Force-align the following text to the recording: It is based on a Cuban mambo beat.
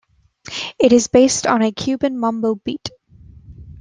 It 0.79 0.93
is 0.93 1.05
based 1.09 1.45
on 1.45 1.61
a 1.61 1.71
Cuban 1.71 2.17
mambo 2.19 2.55
beat. 2.55 2.89